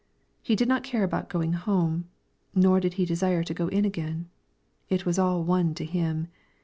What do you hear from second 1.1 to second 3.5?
going home, nor did he desire